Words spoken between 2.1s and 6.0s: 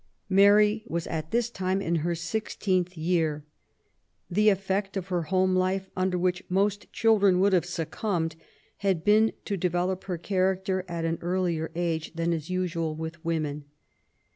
sixteenth year. The effect of her home life,